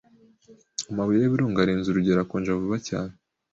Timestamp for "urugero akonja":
1.89-2.59